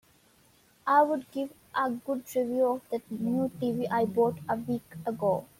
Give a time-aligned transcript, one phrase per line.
[0.87, 5.45] I would give a good review of the new TV I bought a week ago.